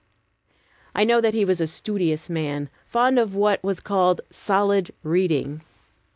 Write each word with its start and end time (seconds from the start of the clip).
I 0.95 1.03
know 1.03 1.21
that 1.21 1.35
he 1.35 1.45
was 1.45 1.61
a 1.61 1.67
studious 1.67 2.27
man, 2.27 2.71
fond 2.87 3.19
of 3.19 3.35
what 3.35 3.63
was 3.63 3.79
called 3.79 4.19
"solid 4.31 4.89
reading." 5.03 5.61